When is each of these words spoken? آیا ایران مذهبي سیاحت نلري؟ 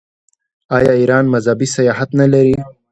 آیا 0.77 0.93
ایران 1.01 1.25
مذهبي 1.33 1.67
سیاحت 1.75 2.09
نلري؟ 2.19 2.55